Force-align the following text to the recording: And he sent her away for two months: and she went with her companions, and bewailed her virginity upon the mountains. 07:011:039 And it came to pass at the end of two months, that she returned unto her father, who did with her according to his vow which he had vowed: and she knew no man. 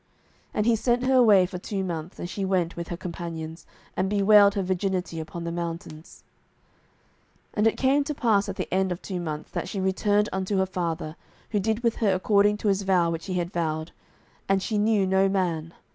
And 0.51 0.65
he 0.65 0.75
sent 0.75 1.03
her 1.03 1.13
away 1.13 1.45
for 1.45 1.59
two 1.59 1.83
months: 1.83 2.17
and 2.17 2.27
she 2.27 2.43
went 2.43 2.75
with 2.75 2.87
her 2.87 2.97
companions, 2.97 3.67
and 3.95 4.09
bewailed 4.09 4.55
her 4.55 4.63
virginity 4.63 5.19
upon 5.19 5.43
the 5.43 5.51
mountains. 5.51 6.23
07:011:039 7.49 7.51
And 7.59 7.67
it 7.67 7.77
came 7.77 8.03
to 8.05 8.15
pass 8.15 8.49
at 8.49 8.55
the 8.55 8.73
end 8.73 8.91
of 8.91 8.99
two 9.03 9.19
months, 9.19 9.51
that 9.51 9.69
she 9.69 9.79
returned 9.79 10.27
unto 10.33 10.57
her 10.57 10.65
father, 10.65 11.15
who 11.51 11.59
did 11.59 11.83
with 11.83 11.97
her 11.97 12.15
according 12.15 12.57
to 12.57 12.67
his 12.69 12.81
vow 12.81 13.11
which 13.11 13.27
he 13.27 13.35
had 13.35 13.53
vowed: 13.53 13.91
and 14.49 14.63
she 14.63 14.79
knew 14.79 15.05
no 15.05 15.29
man. 15.29 15.71